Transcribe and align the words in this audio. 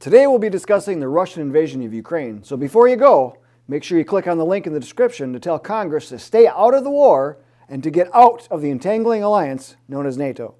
Today 0.00 0.26
we'll 0.26 0.38
be 0.38 0.48
discussing 0.48 0.98
the 0.98 1.08
Russian 1.08 1.42
invasion 1.42 1.84
of 1.84 1.92
Ukraine, 1.92 2.42
so 2.42 2.56
before 2.56 2.88
you 2.88 2.96
go, 2.96 3.36
make 3.68 3.84
sure 3.84 3.98
you 3.98 4.04
click 4.06 4.26
on 4.26 4.38
the 4.38 4.46
link 4.46 4.66
in 4.66 4.72
the 4.72 4.80
description 4.80 5.34
to 5.34 5.38
tell 5.38 5.58
Congress 5.58 6.08
to 6.08 6.18
stay 6.18 6.46
out 6.46 6.72
of 6.72 6.84
the 6.84 6.90
war 6.90 7.36
and 7.68 7.82
to 7.82 7.90
get 7.90 8.08
out 8.14 8.48
of 8.50 8.62
the 8.62 8.70
entangling 8.70 9.22
alliance 9.22 9.76
known 9.88 10.06
as 10.06 10.16
NATO. 10.16 10.54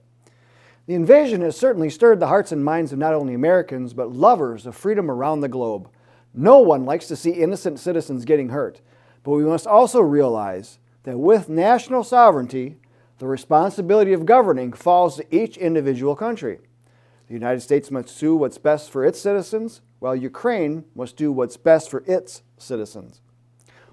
The 0.86 0.92
invasion 0.92 1.40
has 1.40 1.56
certainly 1.56 1.88
stirred 1.88 2.20
the 2.20 2.26
hearts 2.26 2.52
and 2.52 2.62
minds 2.62 2.92
of 2.92 2.98
not 2.98 3.14
only 3.14 3.32
Americans, 3.32 3.94
but 3.94 4.12
lovers 4.12 4.66
of 4.66 4.76
freedom 4.76 5.10
around 5.10 5.40
the 5.40 5.48
globe. 5.48 5.88
No 6.34 6.58
one 6.58 6.84
likes 6.84 7.08
to 7.08 7.16
see 7.16 7.30
innocent 7.30 7.80
citizens 7.80 8.26
getting 8.26 8.50
hurt, 8.50 8.82
but 9.22 9.30
we 9.30 9.44
must 9.44 9.66
also 9.66 10.02
realize 10.02 10.80
that 11.04 11.18
with 11.18 11.48
national 11.48 12.04
sovereignty, 12.04 12.76
the 13.16 13.26
responsibility 13.26 14.12
of 14.12 14.26
governing 14.26 14.74
falls 14.74 15.16
to 15.16 15.34
each 15.34 15.56
individual 15.56 16.14
country. 16.14 16.58
The 17.30 17.34
United 17.34 17.60
States 17.60 17.92
must 17.92 18.18
do 18.18 18.34
what's 18.34 18.58
best 18.58 18.90
for 18.90 19.04
its 19.04 19.20
citizens, 19.20 19.82
while 20.00 20.16
Ukraine 20.16 20.84
must 20.96 21.16
do 21.16 21.30
what's 21.30 21.56
best 21.56 21.88
for 21.88 22.02
its 22.04 22.42
citizens. 22.58 23.20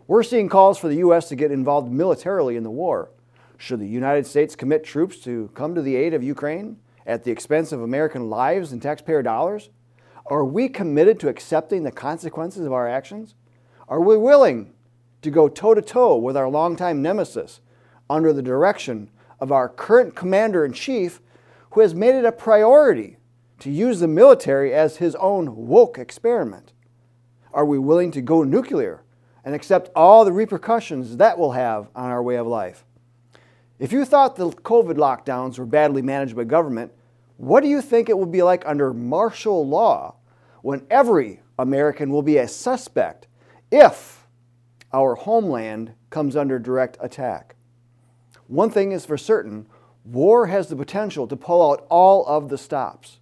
We're 0.08 0.24
seeing 0.24 0.50
calls 0.50 0.80
for 0.80 0.88
the 0.88 0.96
U.S. 0.96 1.30
to 1.30 1.36
get 1.36 1.52
involved 1.52 1.92
militarily 1.92 2.56
in 2.56 2.64
the 2.64 2.72
war. 2.72 3.12
Should 3.56 3.80
the 3.80 3.88
United 3.88 4.26
States 4.26 4.56
commit 4.56 4.84
troops 4.84 5.18
to 5.18 5.52
come 5.54 5.76
to 5.76 5.84
the 5.84 5.96
aid 5.96 6.16
of 6.16 6.24
Ukraine 6.24 6.78
at 7.06 7.26
the 7.26 7.30
expense 7.30 7.72
of 7.72 7.84
American 7.84 8.28
lives 8.28 8.72
and 8.72 8.82
taxpayer 8.82 9.22
dollars? 9.22 9.70
Are 10.26 10.44
we 10.44 10.68
committed 10.68 11.20
to 11.20 11.30
accepting 11.30 11.84
the 11.84 11.92
consequences 11.92 12.66
of 12.66 12.74
our 12.74 12.90
actions? 12.90 13.36
Are 13.88 14.02
we 14.02 14.18
willing 14.18 14.74
to 15.22 15.30
go 15.30 15.48
toe 15.48 15.76
to 15.76 15.82
toe 15.84 16.18
with 16.18 16.36
our 16.36 16.50
longtime 16.50 17.04
nemesis 17.04 17.62
under 18.10 18.34
the 18.34 18.42
direction 18.42 19.12
of 19.40 19.52
our 19.52 19.70
current 19.70 20.16
commander 20.16 20.66
in 20.66 20.74
chief, 20.74 21.22
who 21.74 21.82
has 21.82 21.94
made 21.94 22.16
it 22.16 22.26
a 22.26 22.32
priority 22.32 23.18
to 23.68 23.74
use 23.74 24.00
the 24.00 24.08
military 24.08 24.74
as 24.74 24.96
his 24.96 25.14
own 25.16 25.68
woke 25.68 25.98
experiment? 25.98 26.72
Are 27.52 27.66
we 27.66 27.78
willing 27.78 28.12
to 28.12 28.22
go 28.22 28.44
nuclear 28.44 29.04
and 29.44 29.54
accept 29.54 29.92
all 29.94 30.24
the 30.24 30.32
repercussions 30.32 31.18
that 31.18 31.38
will 31.38 31.52
have 31.52 31.90
on 31.94 32.10
our 32.10 32.24
way 32.24 32.38
of 32.38 32.48
life? 32.48 32.86
If 33.78 33.92
you 33.92 34.06
thought 34.06 34.38
the 34.38 34.52
COVID 34.52 34.94
lockdowns 34.94 35.60
were 35.60 35.66
badly 35.66 36.02
managed 36.02 36.34
by 36.34 36.46
government, 36.46 36.94
what 37.36 37.62
do 37.62 37.68
you 37.68 37.82
think 37.82 38.08
it 38.08 38.18
will 38.18 38.26
be 38.26 38.42
like 38.42 38.66
under 38.66 38.94
martial 38.94 39.68
law 39.68 40.16
when 40.62 40.88
every 40.90 41.42
American 41.60 42.10
will 42.10 42.22
be 42.22 42.38
a 42.38 42.48
suspect 42.48 43.28
if 43.70 44.28
our 44.94 45.16
homeland 45.16 45.92
comes 46.10 46.38
under 46.38 46.58
direct 46.58 46.96
attack? 47.02 47.58
One 48.48 48.70
thing 48.70 48.94
is 48.94 49.06
for 49.06 49.18
certain 49.18 49.68
war 50.06 50.48
has 50.48 50.70
the 50.70 50.78
potential 50.78 51.28
to 51.28 51.36
pull 51.36 51.70
out 51.70 51.86
all 51.90 52.26
of 52.28 52.48
the 52.48 52.58
stops 52.58 53.20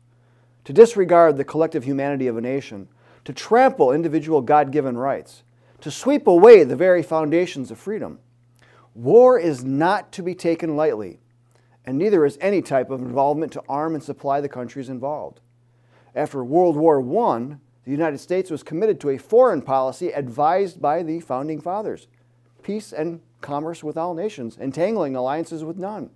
to 0.65 0.73
disregard 0.73 1.37
the 1.37 1.43
collective 1.43 1.85
humanity 1.85 2.27
of 2.27 2.37
a 2.37 2.41
nation, 2.41 2.89
to 3.23 3.33
trample 3.33 3.91
individual 3.91 4.41
God 4.41 4.71
given 4.71 4.97
rights, 4.97 5.43
to 5.81 5.89
sweep 5.89 6.27
away 6.27 6.63
the 6.63 6.75
very 6.75 7.03
foundations 7.03 7.71
of 7.71 7.79
freedom. 7.79 8.19
War 8.93 9.39
is 9.39 9.63
not 9.63 10.11
to 10.13 10.23
be 10.23 10.35
taken 10.35 10.75
lightly, 10.75 11.19
and 11.85 11.97
neither 11.97 12.25
is 12.25 12.37
any 12.41 12.61
type 12.61 12.89
of 12.89 13.01
involvement 13.01 13.51
to 13.53 13.63
arm 13.69 13.93
and 13.93 14.03
supply 14.03 14.41
the 14.41 14.49
countries 14.49 14.89
involved. 14.89 15.39
After 16.15 16.43
World 16.43 16.75
War 16.75 16.99
I, 17.29 17.57
the 17.83 17.91
United 17.91 18.17
States 18.19 18.49
was 18.49 18.63
committed 18.63 18.99
to 19.01 19.09
a 19.09 19.17
foreign 19.17 19.61
policy 19.61 20.11
advised 20.11 20.81
by 20.81 21.03
the 21.03 21.19
founding 21.19 21.61
fathers 21.61 22.07
peace 22.63 22.91
and 22.91 23.21
commerce 23.41 23.83
with 23.83 23.95
all 23.95 24.15
nations, 24.15 24.57
entangling 24.57 25.15
alliances 25.15 25.63
with 25.63 25.77
none. 25.77 26.09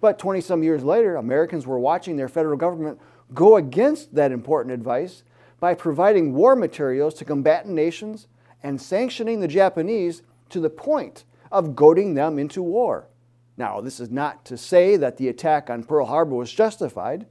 But 0.00 0.16
20 0.16 0.40
some 0.40 0.62
years 0.62 0.84
later, 0.84 1.16
Americans 1.16 1.66
were 1.66 1.80
watching 1.80 2.14
their 2.14 2.28
federal 2.28 2.56
government 2.56 3.00
go 3.34 3.56
against 3.56 4.14
that 4.14 4.32
important 4.32 4.72
advice 4.72 5.22
by 5.60 5.74
providing 5.74 6.34
war 6.34 6.54
materials 6.54 7.14
to 7.14 7.24
combatant 7.24 7.74
nations 7.74 8.28
and 8.62 8.80
sanctioning 8.80 9.40
the 9.40 9.48
Japanese 9.48 10.22
to 10.50 10.60
the 10.60 10.70
point 10.70 11.24
of 11.50 11.76
goading 11.76 12.14
them 12.14 12.38
into 12.38 12.62
war. 12.62 13.08
Now, 13.56 13.80
this 13.80 13.98
is 13.98 14.10
not 14.10 14.44
to 14.46 14.56
say 14.56 14.96
that 14.96 15.16
the 15.16 15.28
attack 15.28 15.68
on 15.68 15.84
Pearl 15.84 16.06
Harbor 16.06 16.36
was 16.36 16.52
justified, 16.52 17.26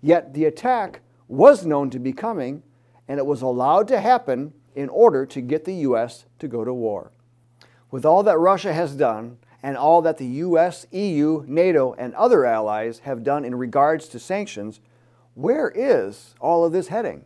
yet 0.00 0.34
the 0.34 0.44
attack 0.44 1.00
was 1.28 1.64
known 1.64 1.88
to 1.90 1.98
be 1.98 2.12
coming, 2.12 2.62
and 3.06 3.18
it 3.18 3.26
was 3.26 3.42
allowed 3.42 3.88
to 3.88 4.00
happen 4.00 4.52
in 4.74 4.88
order 4.88 5.24
to 5.26 5.40
get 5.40 5.64
the 5.64 5.74
U.S. 5.74 6.24
to 6.38 6.48
go 6.48 6.64
to 6.64 6.74
war. 6.74 7.12
With 7.90 8.04
all 8.04 8.22
that 8.24 8.38
Russia 8.38 8.72
has 8.72 8.96
done, 8.96 9.38
and 9.62 9.76
all 9.76 10.02
that 10.02 10.18
the 10.18 10.26
US, 10.26 10.86
EU, 10.90 11.44
NATO, 11.46 11.94
and 11.94 12.14
other 12.14 12.44
allies 12.44 13.00
have 13.00 13.22
done 13.22 13.44
in 13.44 13.54
regards 13.54 14.08
to 14.08 14.18
sanctions, 14.18 14.80
where 15.34 15.70
is 15.74 16.34
all 16.40 16.64
of 16.64 16.72
this 16.72 16.88
heading? 16.88 17.24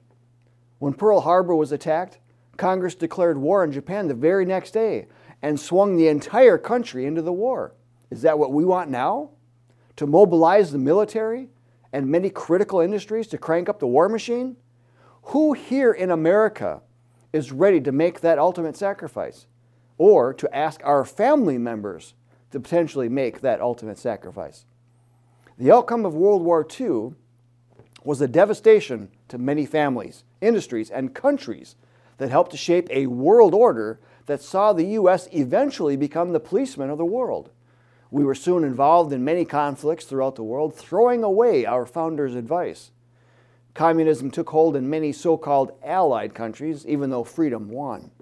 When 0.79 0.95
Pearl 0.95 1.21
Harbor 1.21 1.55
was 1.55 1.73
attacked, 1.73 2.19
Congress 2.57 2.95
declared 2.95 3.39
war 3.39 3.63
on 3.63 3.73
Japan 3.73 4.09
the 4.09 4.15
very 4.15 4.45
next 4.45 4.73
day 4.73 5.09
and 5.43 5.59
swung 5.59 5.97
the 5.97 6.09
entire 6.09 6.59
country 6.59 7.07
into 7.07 7.23
the 7.23 7.33
war. 7.33 7.75
Is 8.11 8.23
that 8.23 8.39
what 8.39 8.53
we 8.53 8.65
want 8.65 8.91
now? 8.91 9.31
To 9.97 10.07
mobilize 10.07 10.73
the 10.73 10.79
military 10.79 11.49
and 11.93 12.07
many 12.07 12.31
critical 12.31 12.81
industries 12.81 13.27
to 13.29 13.39
crank 13.39 13.69
up 13.69 13.79
the 13.79 13.87
war 13.87 14.09
machine? 14.09 14.57
Who 15.25 15.55
here 15.55 15.93
in 15.93 16.11
America 16.11 16.83
is 17.33 17.53
ready 17.53 17.81
to 17.81 17.93
make 17.93 18.21
that 18.21 18.39
ultimate 18.39 18.77
sacrifice? 18.77 19.47
Or 19.99 20.33
to 20.35 20.55
ask 20.55 20.81
our 20.85 21.05
family 21.05 21.59
members 21.59 22.15
to 22.53 22.61
potentially 22.61 23.09
make 23.09 23.41
that 23.41 23.61
ultimate 23.61 23.99
sacrifice? 23.99 24.67
The 25.59 25.73
outcome 25.73 26.05
of 26.05 26.15
World 26.15 26.43
War 26.43 26.67
II 26.79 27.15
was 28.07 28.21
a 28.21 28.29
devastation 28.29 29.09
to 29.27 29.37
many 29.37 29.67
families, 29.67 30.23
industries, 30.41 30.91
and 30.91 31.13
countries 31.13 31.75
that 32.19 32.31
helped 32.31 32.53
to 32.53 32.57
shape 32.57 32.87
a 32.91 33.09
world 33.09 33.53
order 33.53 33.99
that 34.27 34.41
saw 34.41 34.73
the 34.73 34.85
U.S. 34.85 35.29
eventually 35.33 35.97
become 35.97 36.33
the 36.33 36.41
policeman 36.41 36.89
of 36.89 36.99
the 36.99 37.05
world. 37.05 37.51
We 38.13 38.25
were 38.25 38.37
soon 38.37 38.63
involved 38.63 39.13
in 39.13 39.25
many 39.25 39.45
conflicts 39.45 40.05
throughout 40.05 40.37
the 40.37 40.45
world, 40.45 40.75
throwing 40.75 41.25
away 41.25 41.67
our 41.67 41.85
founders' 41.85 42.37
advice. 42.37 42.93
Communism 43.75 44.31
took 44.31 44.51
hold 44.51 44.77
in 44.77 44.89
many 44.89 45.13
so 45.13 45.37
called 45.37 45.73
allied 45.83 46.33
countries, 46.33 46.87
even 46.87 47.11
though 47.11 47.25
freedom 47.25 47.69
won. 47.69 48.13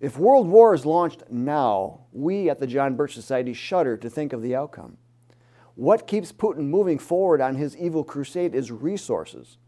If 0.00 0.18
world 0.18 0.48
war 0.48 0.74
is 0.74 0.86
launched 0.86 1.22
now, 1.30 2.00
we 2.12 2.48
at 2.48 2.60
the 2.60 2.66
John 2.66 2.96
Birch 2.96 3.12
Society 3.14 3.52
shudder 3.52 3.98
to 3.98 4.08
think 4.08 4.32
of 4.32 4.40
the 4.40 4.56
outcome. 4.56 4.96
What 5.76 6.06
keeps 6.06 6.32
Putin 6.32 6.68
moving 6.68 6.98
forward 6.98 7.42
on 7.42 7.54
his 7.54 7.76
evil 7.76 8.02
crusade 8.02 8.54
is 8.54 8.72
resources. 8.72 9.58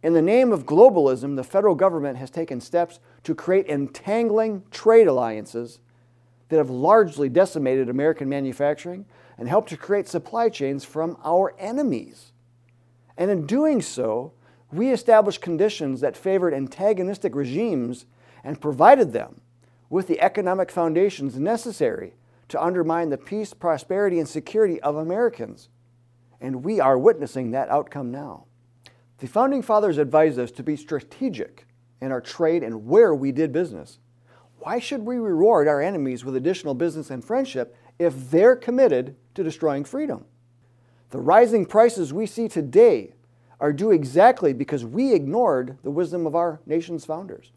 In 0.00 0.14
the 0.14 0.22
name 0.22 0.52
of 0.52 0.66
globalism, 0.66 1.34
the 1.36 1.44
federal 1.44 1.74
government 1.74 2.16
has 2.18 2.30
taken 2.30 2.60
steps 2.60 3.00
to 3.24 3.34
create 3.34 3.66
entangling 3.66 4.62
trade 4.70 5.08
alliances 5.08 5.80
that 6.48 6.56
have 6.58 6.70
largely 6.70 7.28
decimated 7.28 7.88
American 7.88 8.28
manufacturing 8.28 9.04
and 9.36 9.48
helped 9.48 9.68
to 9.70 9.76
create 9.76 10.08
supply 10.08 10.48
chains 10.48 10.84
from 10.84 11.16
our 11.24 11.54
enemies. 11.58 12.32
And 13.16 13.30
in 13.30 13.46
doing 13.46 13.82
so, 13.82 14.32
we 14.72 14.90
established 14.90 15.40
conditions 15.40 16.00
that 16.00 16.16
favored 16.16 16.54
antagonistic 16.54 17.34
regimes 17.34 18.06
and 18.44 18.60
provided 18.60 19.12
them 19.12 19.40
with 19.90 20.06
the 20.06 20.20
economic 20.20 20.70
foundations 20.70 21.38
necessary 21.38 22.14
to 22.52 22.62
undermine 22.62 23.08
the 23.08 23.18
peace, 23.18 23.54
prosperity, 23.54 24.18
and 24.18 24.28
security 24.28 24.80
of 24.82 24.96
Americans. 24.96 25.70
And 26.40 26.64
we 26.64 26.80
are 26.80 26.98
witnessing 26.98 27.50
that 27.50 27.70
outcome 27.70 28.10
now. 28.10 28.44
The 29.18 29.26
Founding 29.26 29.62
Fathers 29.62 29.96
advised 29.96 30.38
us 30.38 30.50
to 30.52 30.62
be 30.62 30.76
strategic 30.76 31.66
in 32.02 32.12
our 32.12 32.20
trade 32.20 32.62
and 32.62 32.86
where 32.86 33.14
we 33.14 33.32
did 33.32 33.52
business. 33.52 34.00
Why 34.58 34.78
should 34.78 35.02
we 35.02 35.16
reward 35.16 35.66
our 35.66 35.80
enemies 35.80 36.24
with 36.24 36.36
additional 36.36 36.74
business 36.74 37.10
and 37.10 37.24
friendship 37.24 37.74
if 37.98 38.30
they're 38.30 38.56
committed 38.56 39.16
to 39.34 39.42
destroying 39.42 39.84
freedom? 39.84 40.26
The 41.10 41.20
rising 41.20 41.64
prices 41.64 42.12
we 42.12 42.26
see 42.26 42.48
today 42.48 43.14
are 43.60 43.72
due 43.72 43.92
exactly 43.92 44.52
because 44.52 44.84
we 44.84 45.14
ignored 45.14 45.78
the 45.82 45.90
wisdom 45.90 46.26
of 46.26 46.34
our 46.34 46.60
nation's 46.66 47.06
founders. 47.06 47.50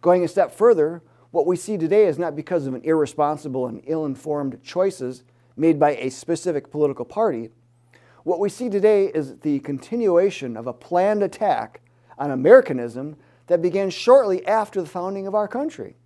Going 0.00 0.22
a 0.22 0.28
step 0.28 0.52
further, 0.52 1.02
what 1.30 1.46
we 1.46 1.56
see 1.56 1.78
today 1.78 2.06
is 2.06 2.18
not 2.18 2.34
because 2.34 2.66
of 2.66 2.74
an 2.74 2.82
irresponsible 2.82 3.66
and 3.66 3.82
ill 3.86 4.04
informed 4.04 4.62
choices 4.62 5.22
made 5.56 5.78
by 5.78 5.96
a 5.96 6.10
specific 6.10 6.70
political 6.70 7.04
party. 7.04 7.50
What 8.24 8.40
we 8.40 8.48
see 8.48 8.68
today 8.68 9.06
is 9.06 9.38
the 9.38 9.60
continuation 9.60 10.56
of 10.56 10.66
a 10.66 10.72
planned 10.72 11.22
attack 11.22 11.82
on 12.18 12.30
Americanism 12.30 13.16
that 13.46 13.62
began 13.62 13.90
shortly 13.90 14.46
after 14.46 14.80
the 14.80 14.88
founding 14.88 15.26
of 15.26 15.34
our 15.34 15.48
country. 15.48 15.96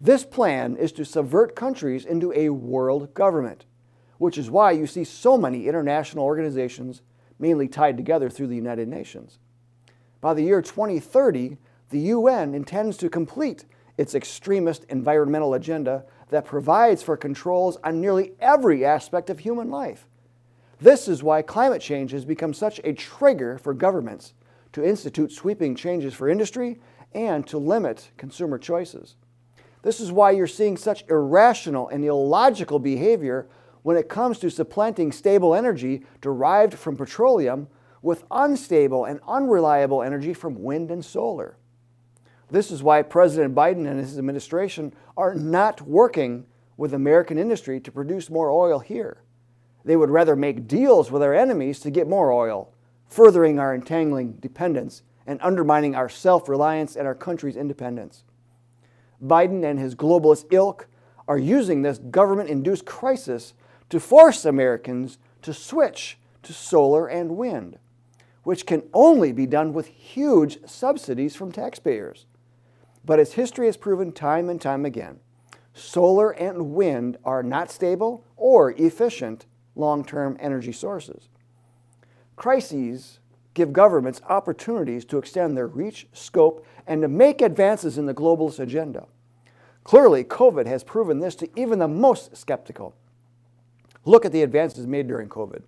This 0.00 0.24
plan 0.24 0.76
is 0.76 0.92
to 0.92 1.04
subvert 1.04 1.56
countries 1.56 2.04
into 2.04 2.32
a 2.34 2.50
world 2.50 3.14
government, 3.14 3.66
which 4.18 4.38
is 4.38 4.50
why 4.50 4.72
you 4.72 4.86
see 4.86 5.04
so 5.04 5.36
many 5.36 5.66
international 5.66 6.24
organizations 6.24 7.02
mainly 7.38 7.68
tied 7.68 7.96
together 7.96 8.30
through 8.30 8.46
the 8.46 8.56
United 8.56 8.88
Nations. 8.88 9.38
By 10.20 10.34
the 10.34 10.42
year 10.42 10.62
2030, 10.62 11.56
the 11.90 11.98
UN 12.00 12.54
intends 12.54 12.96
to 12.98 13.08
complete 13.08 13.64
its 13.98 14.14
extremist 14.14 14.84
environmental 14.88 15.52
agenda 15.52 16.04
that 16.30 16.46
provides 16.46 17.02
for 17.02 17.16
controls 17.16 17.76
on 17.84 18.00
nearly 18.00 18.32
every 18.40 18.84
aspect 18.84 19.28
of 19.28 19.40
human 19.40 19.70
life. 19.70 20.06
This 20.80 21.08
is 21.08 21.22
why 21.22 21.42
climate 21.42 21.82
change 21.82 22.12
has 22.12 22.24
become 22.24 22.54
such 22.54 22.80
a 22.84 22.92
trigger 22.92 23.58
for 23.58 23.74
governments 23.74 24.34
to 24.72 24.84
institute 24.84 25.32
sweeping 25.32 25.74
changes 25.74 26.14
for 26.14 26.28
industry 26.28 26.78
and 27.12 27.46
to 27.48 27.58
limit 27.58 28.10
consumer 28.16 28.58
choices. 28.58 29.16
This 29.82 29.98
is 29.98 30.12
why 30.12 30.30
you're 30.30 30.46
seeing 30.46 30.76
such 30.76 31.04
irrational 31.08 31.88
and 31.88 32.04
illogical 32.04 32.78
behavior 32.78 33.48
when 33.82 33.96
it 33.96 34.08
comes 34.08 34.38
to 34.38 34.50
supplanting 34.50 35.10
stable 35.10 35.54
energy 35.54 36.04
derived 36.20 36.74
from 36.74 36.96
petroleum 36.96 37.68
with 38.02 38.24
unstable 38.30 39.04
and 39.04 39.20
unreliable 39.26 40.02
energy 40.02 40.34
from 40.34 40.62
wind 40.62 40.90
and 40.90 41.04
solar. 41.04 41.56
This 42.50 42.70
is 42.70 42.82
why 42.82 43.02
President 43.02 43.54
Biden 43.54 43.86
and 43.86 44.00
his 44.00 44.18
administration 44.18 44.94
are 45.16 45.34
not 45.34 45.82
working 45.82 46.46
with 46.76 46.94
American 46.94 47.38
industry 47.38 47.80
to 47.80 47.92
produce 47.92 48.30
more 48.30 48.50
oil 48.50 48.78
here. 48.78 49.18
They 49.84 49.96
would 49.96 50.10
rather 50.10 50.36
make 50.36 50.68
deals 50.68 51.10
with 51.10 51.22
our 51.22 51.34
enemies 51.34 51.80
to 51.80 51.90
get 51.90 52.08
more 52.08 52.32
oil, 52.32 52.72
furthering 53.06 53.58
our 53.58 53.74
entangling 53.74 54.34
dependence 54.34 55.02
and 55.26 55.38
undermining 55.42 55.94
our 55.94 56.08
self 56.08 56.48
reliance 56.48 56.96
and 56.96 57.06
our 57.06 57.14
country's 57.14 57.56
independence. 57.56 58.24
Biden 59.22 59.64
and 59.64 59.78
his 59.78 59.94
globalist 59.94 60.46
ilk 60.50 60.86
are 61.26 61.38
using 61.38 61.82
this 61.82 61.98
government 61.98 62.48
induced 62.48 62.86
crisis 62.86 63.52
to 63.90 64.00
force 64.00 64.44
Americans 64.44 65.18
to 65.42 65.52
switch 65.52 66.18
to 66.42 66.52
solar 66.52 67.06
and 67.06 67.36
wind, 67.36 67.78
which 68.44 68.64
can 68.64 68.82
only 68.94 69.32
be 69.32 69.46
done 69.46 69.72
with 69.72 69.86
huge 69.88 70.58
subsidies 70.66 71.36
from 71.36 71.52
taxpayers. 71.52 72.24
But 73.08 73.18
as 73.18 73.32
history 73.32 73.64
has 73.64 73.78
proven 73.78 74.12
time 74.12 74.50
and 74.50 74.60
time 74.60 74.84
again, 74.84 75.20
solar 75.72 76.30
and 76.32 76.74
wind 76.74 77.16
are 77.24 77.42
not 77.42 77.70
stable 77.70 78.22
or 78.36 78.72
efficient 78.72 79.46
long 79.74 80.04
term 80.04 80.36
energy 80.38 80.72
sources. 80.72 81.30
Crises 82.36 83.20
give 83.54 83.72
governments 83.72 84.20
opportunities 84.28 85.06
to 85.06 85.16
extend 85.16 85.56
their 85.56 85.68
reach, 85.68 86.06
scope, 86.12 86.66
and 86.86 87.00
to 87.00 87.08
make 87.08 87.40
advances 87.40 87.96
in 87.96 88.04
the 88.04 88.12
globalist 88.12 88.58
agenda. 88.58 89.06
Clearly, 89.84 90.22
COVID 90.22 90.66
has 90.66 90.84
proven 90.84 91.18
this 91.18 91.34
to 91.36 91.48
even 91.58 91.78
the 91.78 91.88
most 91.88 92.36
skeptical. 92.36 92.94
Look 94.04 94.26
at 94.26 94.32
the 94.32 94.42
advances 94.42 94.86
made 94.86 95.08
during 95.08 95.30
COVID 95.30 95.62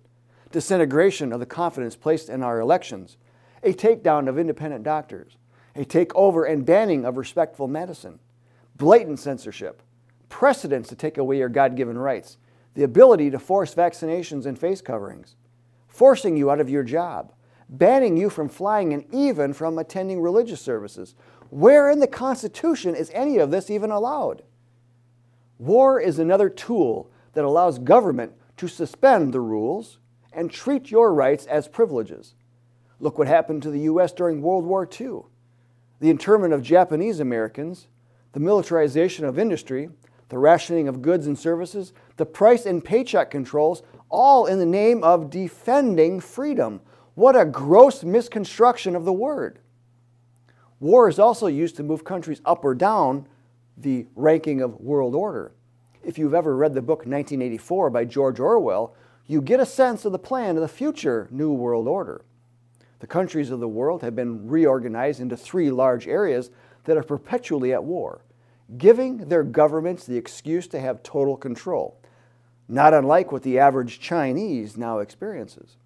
disintegration 0.51 1.33
of 1.33 1.39
the 1.39 1.45
confidence 1.47 1.95
placed 1.95 2.29
in 2.29 2.43
our 2.43 2.59
elections, 2.59 3.17
a 3.63 3.73
takedown 3.73 4.29
of 4.29 4.37
independent 4.37 4.83
doctors, 4.83 5.37
a 5.75 5.85
takeover 5.85 6.49
and 6.49 6.65
banning 6.65 7.05
of 7.05 7.17
respectful 7.17 7.67
medicine, 7.67 8.19
blatant 8.75 9.19
censorship, 9.19 9.81
precedents 10.29 10.89
to 10.89 10.95
take 10.95 11.17
away 11.17 11.37
your 11.37 11.49
God 11.49 11.75
given 11.75 11.97
rights, 11.97 12.37
the 12.73 12.83
ability 12.83 13.29
to 13.31 13.39
force 13.39 13.75
vaccinations 13.75 14.45
and 14.45 14.57
face 14.57 14.81
coverings, 14.81 15.35
forcing 15.87 16.37
you 16.37 16.49
out 16.49 16.59
of 16.59 16.69
your 16.69 16.83
job, 16.83 17.33
banning 17.69 18.17
you 18.17 18.29
from 18.29 18.49
flying 18.49 18.93
and 18.93 19.05
even 19.13 19.53
from 19.53 19.77
attending 19.77 20.21
religious 20.21 20.61
services. 20.61 21.15
Where 21.49 21.89
in 21.89 21.99
the 21.99 22.07
Constitution 22.07 22.95
is 22.95 23.11
any 23.13 23.37
of 23.37 23.51
this 23.51 23.69
even 23.69 23.91
allowed? 23.91 24.43
War 25.57 25.99
is 25.99 26.17
another 26.17 26.49
tool 26.49 27.11
that 27.33 27.45
allows 27.45 27.77
government 27.77 28.33
to 28.57 28.67
suspend 28.67 29.33
the 29.33 29.39
rules 29.39 29.99
and 30.33 30.49
treat 30.49 30.91
your 30.91 31.13
rights 31.13 31.45
as 31.45 31.67
privileges. 31.67 32.35
Look 32.99 33.17
what 33.17 33.27
happened 33.27 33.63
to 33.63 33.71
the 33.71 33.81
U.S. 33.81 34.11
during 34.11 34.41
World 34.41 34.65
War 34.65 34.87
II 34.99 35.21
the 36.01 36.09
internment 36.09 36.51
of 36.51 36.63
Japanese 36.63 37.19
Americans, 37.19 37.87
the 38.33 38.39
militarization 38.39 39.23
of 39.23 39.37
industry, 39.37 39.87
the 40.29 40.37
rationing 40.37 40.87
of 40.87 41.03
goods 41.03 41.27
and 41.27 41.37
services, 41.37 41.93
the 42.17 42.25
price 42.25 42.65
and 42.65 42.83
paycheck 42.83 43.29
controls, 43.29 43.83
all 44.09 44.47
in 44.47 44.57
the 44.57 44.65
name 44.65 45.03
of 45.03 45.29
defending 45.29 46.19
freedom. 46.19 46.81
What 47.13 47.39
a 47.39 47.45
gross 47.45 48.03
misconstruction 48.03 48.95
of 48.95 49.05
the 49.05 49.13
word. 49.13 49.59
War 50.79 51.07
is 51.07 51.19
also 51.19 51.45
used 51.45 51.75
to 51.75 51.83
move 51.83 52.03
countries 52.03 52.41
up 52.45 52.65
or 52.65 52.73
down 52.73 53.27
the 53.77 54.07
ranking 54.15 54.59
of 54.59 54.81
world 54.81 55.13
order. 55.13 55.51
If 56.03 56.17
you've 56.17 56.33
ever 56.33 56.57
read 56.57 56.73
the 56.73 56.81
book 56.81 56.99
1984 56.99 57.91
by 57.91 58.05
George 58.05 58.39
Orwell, 58.39 58.95
you 59.27 59.39
get 59.39 59.59
a 59.59 59.65
sense 59.67 60.03
of 60.03 60.13
the 60.13 60.19
plan 60.19 60.55
of 60.55 60.63
the 60.63 60.67
future 60.67 61.27
New 61.29 61.53
World 61.53 61.87
Order. 61.87 62.25
The 63.01 63.07
countries 63.07 63.51
of 63.51 63.59
the 63.59 63.67
world 63.67 64.01
have 64.01 64.15
been 64.15 64.47
reorganized 64.47 65.19
into 65.19 65.35
three 65.35 65.69
large 65.69 66.07
areas 66.07 66.49
that 66.85 66.97
are 66.97 67.03
perpetually 67.03 67.73
at 67.73 67.83
war 67.83 68.21
giving 68.77 69.17
their 69.29 69.43
governments 69.43 70.05
the 70.05 70.17
excuse 70.17 70.67
to 70.67 70.79
have 70.79 71.03
total 71.03 71.35
control, 71.35 71.99
not 72.67 72.93
unlike 72.93 73.31
what 73.31 73.43
the 73.43 73.59
average 73.59 73.99
Chinese 73.99 74.77
now 74.77 74.99
experiences. 74.99 75.77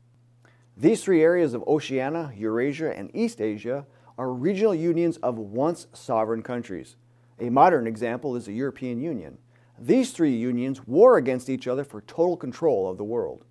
These 0.77 1.03
three 1.03 1.23
areas 1.23 1.53
of 1.53 1.63
Oceania, 1.67 2.31
Eurasia, 2.35 2.95
and 2.95 3.09
East 3.13 3.41
Asia 3.41 3.85
are 4.17 4.31
regional 4.31 4.75
unions 4.75 5.17
of 5.17 5.37
once 5.37 5.87
sovereign 5.93 6.43
countries. 6.43 6.95
A 7.39 7.49
modern 7.49 7.87
example 7.87 8.35
is 8.35 8.45
the 8.45 8.53
European 8.53 9.01
Union. 9.01 9.37
These 9.79 10.11
three 10.11 10.35
unions 10.35 10.85
war 10.87 11.17
against 11.17 11.49
each 11.49 11.67
other 11.67 11.83
for 11.83 12.01
total 12.01 12.37
control 12.37 12.89
of 12.89 12.97
the 12.97 13.03
world. 13.03 13.43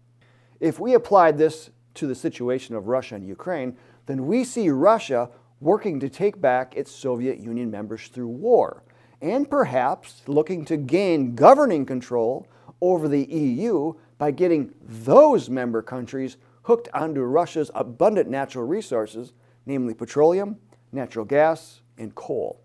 If 0.60 0.78
we 0.78 0.94
applied 0.94 1.36
this 1.36 1.70
to 1.94 2.06
the 2.06 2.14
situation 2.14 2.74
of 2.74 2.88
Russia 2.88 3.14
and 3.14 3.26
Ukraine, 3.26 3.76
then 4.06 4.26
we 4.26 4.44
see 4.44 4.68
Russia 4.70 5.30
working 5.60 6.00
to 6.00 6.08
take 6.08 6.40
back 6.40 6.76
its 6.76 6.90
Soviet 6.90 7.38
Union 7.38 7.70
members 7.70 8.08
through 8.08 8.28
war 8.28 8.82
and 9.20 9.48
perhaps 9.48 10.22
looking 10.26 10.64
to 10.66 10.76
gain 10.76 11.34
governing 11.34 11.86
control 11.86 12.46
over 12.80 13.08
the 13.08 13.24
EU 13.24 13.94
by 14.18 14.30
getting 14.30 14.74
those 14.82 15.48
member 15.48 15.80
countries 15.80 16.36
hooked 16.62 16.88
onto 16.92 17.22
Russia's 17.22 17.70
abundant 17.74 18.28
natural 18.28 18.66
resources, 18.66 19.32
namely 19.64 19.94
petroleum, 19.94 20.58
natural 20.92 21.24
gas, 21.24 21.80
and 21.96 22.14
coal. 22.14 22.60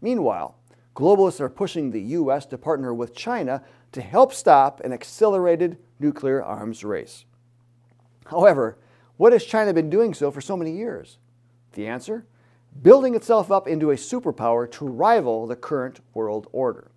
Meanwhile, 0.00 0.56
globalists 0.94 1.40
are 1.40 1.48
pushing 1.48 1.90
the 1.90 2.02
U.S. 2.02 2.46
to 2.46 2.58
partner 2.58 2.94
with 2.94 3.14
China 3.14 3.62
to 3.92 4.00
help 4.00 4.32
stop 4.32 4.80
an 4.80 4.92
accelerated 4.92 5.78
nuclear 5.98 6.42
arms 6.42 6.84
race. 6.84 7.24
However, 8.28 8.78
what 9.16 9.32
has 9.32 9.44
China 9.44 9.74
been 9.74 9.90
doing 9.90 10.14
so 10.14 10.30
for 10.30 10.40
so 10.40 10.56
many 10.56 10.72
years? 10.72 11.18
The 11.72 11.86
answer? 11.86 12.26
building 12.82 13.14
itself 13.14 13.50
up 13.50 13.66
into 13.66 13.90
a 13.90 13.96
superpower 13.96 14.70
to 14.70 14.86
rival 14.86 15.46
the 15.46 15.56
current 15.56 16.00
world 16.14 16.46
order. 16.52 16.90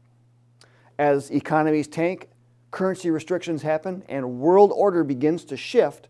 As 1.00 1.32
economies 1.32 1.88
tank, 1.88 2.30
currency 2.70 3.10
restrictions 3.10 3.64
happen, 3.64 4.04
and 4.08 4.40
world 4.40 4.72
order 4.76 5.04
begins 5.04 5.44
to 5.46 5.58
shift, 5.58 6.08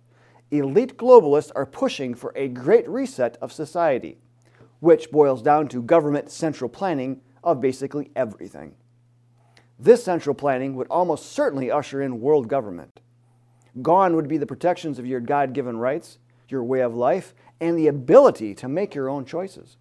elite 0.49 0.97
globalists 0.97 1.51
are 1.55 1.65
pushing 1.65 2.13
for 2.13 2.33
a 2.35 2.47
great 2.49 2.87
reset 2.89 3.37
of 3.41 3.53
society, 3.53 4.17
which 4.79 5.11
boils 5.11 5.41
down 5.41 5.67
to 5.69 5.81
government 5.81 6.29
central 6.29 6.69
planning 6.69 7.21
of 7.43 7.61
basically 7.61 8.11
everything. 8.15 8.75
This 9.79 10.03
central 10.03 10.35
planning 10.35 10.75
would 10.75 10.87
almost 10.87 11.31
certainly 11.31 11.71
usher 11.71 12.01
in 12.01 12.19
world 12.19 12.47
government. 12.47 13.00
Gone 13.81 14.15
would 14.15 14.27
be 14.27 14.37
the 14.37 14.45
protections 14.45 14.99
of 14.99 15.05
your 15.05 15.19
God 15.19 15.53
given 15.53 15.77
rights, 15.77 16.17
your 16.49 16.63
way 16.63 16.81
of 16.81 16.95
life, 16.95 17.33
and 17.59 17.77
the 17.77 17.87
ability 17.87 18.53
to 18.55 18.67
make 18.67 18.95
your 18.95 19.09
own 19.09 19.23
choices. 19.23 19.77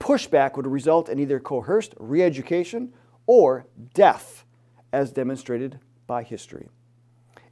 Pushback 0.00 0.56
would 0.56 0.66
result 0.66 1.08
in 1.08 1.18
either 1.18 1.40
coerced 1.40 1.94
re 1.98 2.22
education 2.22 2.92
or 3.26 3.66
death, 3.94 4.44
as 4.92 5.12
demonstrated 5.12 5.80
by 6.06 6.22
history. 6.22 6.68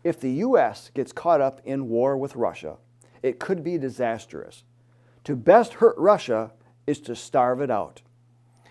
If 0.04 0.20
the 0.20 0.32
U.S. 0.32 0.90
gets 0.94 1.12
caught 1.12 1.40
up 1.40 1.60
in 1.64 1.88
war 1.88 2.16
with 2.16 2.36
Russia, 2.36 2.76
it 3.22 3.40
could 3.40 3.64
be 3.64 3.78
disastrous. 3.78 4.62
To 5.24 5.34
best 5.34 5.74
hurt 5.74 5.96
Russia 5.98 6.52
is 6.86 7.00
to 7.00 7.16
starve 7.16 7.60
it 7.60 7.70
out. 7.70 8.02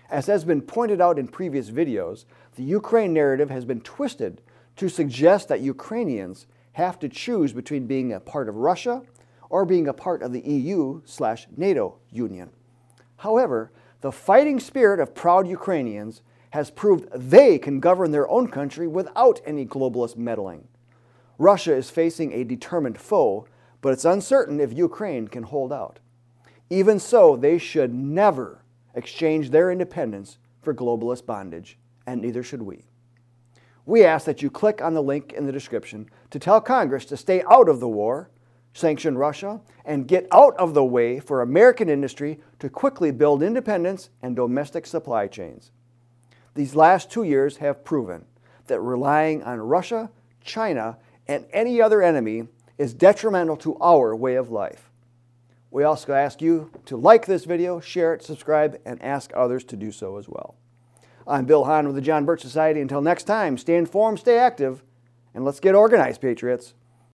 As 0.08 0.26
has 0.26 0.44
been 0.44 0.62
pointed 0.62 1.00
out 1.00 1.18
in 1.18 1.28
previous 1.28 1.70
videos, 1.70 2.24
the 2.54 2.62
Ukraine 2.62 3.12
narrative 3.12 3.50
has 3.50 3.64
been 3.64 3.80
twisted 3.80 4.40
to 4.76 4.88
suggest 4.88 5.48
that 5.48 5.60
Ukrainians 5.60 6.46
have 6.76 6.98
to 6.98 7.08
choose 7.08 7.54
between 7.54 7.86
being 7.86 8.12
a 8.12 8.20
part 8.20 8.50
of 8.50 8.56
Russia 8.56 9.02
or 9.48 9.64
being 9.64 9.88
a 9.88 9.94
part 9.94 10.22
of 10.22 10.30
the 10.30 10.42
EU 10.42 11.00
slash 11.06 11.46
NATO 11.56 11.96
union. 12.10 12.50
However, 13.16 13.72
the 14.02 14.12
fighting 14.12 14.60
spirit 14.60 15.00
of 15.00 15.14
proud 15.14 15.48
Ukrainians 15.48 16.20
has 16.50 16.70
proved 16.70 17.08
they 17.14 17.58
can 17.58 17.80
govern 17.80 18.10
their 18.10 18.28
own 18.28 18.48
country 18.48 18.86
without 18.86 19.40
any 19.46 19.64
globalist 19.64 20.18
meddling. 20.18 20.68
Russia 21.38 21.74
is 21.74 21.88
facing 21.88 22.34
a 22.34 22.44
determined 22.44 22.98
foe, 22.98 23.46
but 23.80 23.94
it's 23.94 24.04
uncertain 24.04 24.60
if 24.60 24.70
Ukraine 24.74 25.28
can 25.28 25.44
hold 25.44 25.72
out. 25.72 25.98
Even 26.68 26.98
so, 26.98 27.36
they 27.36 27.56
should 27.56 27.94
never 27.94 28.62
exchange 28.94 29.48
their 29.48 29.70
independence 29.70 30.36
for 30.60 30.74
globalist 30.74 31.24
bondage, 31.24 31.78
and 32.06 32.20
neither 32.20 32.42
should 32.42 32.60
we. 32.60 32.84
We 33.86 34.04
ask 34.04 34.26
that 34.26 34.42
you 34.42 34.50
click 34.50 34.82
on 34.82 34.94
the 34.94 35.02
link 35.02 35.32
in 35.32 35.46
the 35.46 35.52
description 35.52 36.10
to 36.30 36.38
tell 36.38 36.60
Congress 36.60 37.06
to 37.06 37.16
stay 37.16 37.42
out 37.48 37.68
of 37.68 37.80
the 37.80 37.88
war 37.88 38.30
sanction 38.76 39.16
Russia, 39.16 39.60
and 39.86 40.06
get 40.06 40.26
out 40.30 40.54
of 40.58 40.74
the 40.74 40.84
way 40.84 41.18
for 41.18 41.40
American 41.40 41.88
industry 41.88 42.38
to 42.58 42.68
quickly 42.68 43.10
build 43.10 43.42
independence 43.42 44.10
and 44.22 44.36
domestic 44.36 44.86
supply 44.86 45.26
chains. 45.26 45.70
These 46.54 46.74
last 46.74 47.10
two 47.10 47.22
years 47.22 47.56
have 47.56 47.84
proven 47.84 48.26
that 48.66 48.80
relying 48.80 49.42
on 49.44 49.60
Russia, 49.60 50.10
China, 50.44 50.98
and 51.26 51.46
any 51.52 51.80
other 51.80 52.02
enemy 52.02 52.48
is 52.76 52.92
detrimental 52.92 53.56
to 53.56 53.78
our 53.78 54.14
way 54.14 54.34
of 54.34 54.50
life. 54.50 54.90
We 55.70 55.84
also 55.84 56.12
ask 56.12 56.42
you 56.42 56.70
to 56.84 56.96
like 56.96 57.24
this 57.24 57.44
video, 57.46 57.80
share 57.80 58.12
it, 58.14 58.22
subscribe, 58.22 58.78
and 58.84 59.02
ask 59.02 59.30
others 59.34 59.64
to 59.64 59.76
do 59.76 59.90
so 59.90 60.18
as 60.18 60.28
well. 60.28 60.54
I'm 61.28 61.44
Bill 61.44 61.64
Hahn 61.64 61.86
with 61.86 61.96
the 61.96 62.00
John 62.00 62.24
Birch 62.24 62.40
Society. 62.40 62.80
Until 62.80 63.00
next 63.00 63.24
time, 63.24 63.58
stay 63.58 63.76
informed, 63.76 64.20
stay 64.20 64.38
active, 64.38 64.84
and 65.34 65.44
let's 65.44 65.58
get 65.58 65.74
organized, 65.74 66.20
Patriots. 66.20 66.74